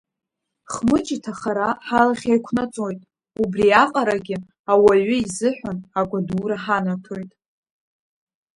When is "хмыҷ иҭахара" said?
0.71-1.69